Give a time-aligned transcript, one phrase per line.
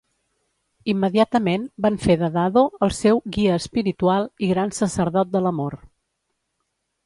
[0.93, 5.81] Immediatament van fer de Dado el seu "guia espiritual" i "gran sacerdot de l'amor".